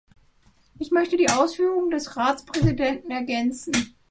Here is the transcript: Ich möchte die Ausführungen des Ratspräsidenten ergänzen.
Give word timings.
Ich 0.79 0.89
möchte 0.89 1.15
die 1.15 1.29
Ausführungen 1.29 1.91
des 1.91 2.17
Ratspräsidenten 2.17 3.11
ergänzen. 3.11 3.93